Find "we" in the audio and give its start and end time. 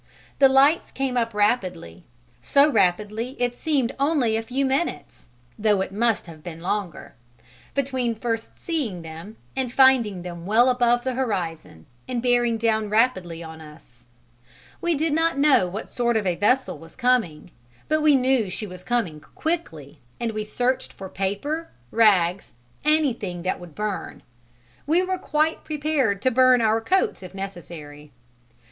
14.81-14.95, 18.01-18.15, 20.31-20.43, 24.87-25.03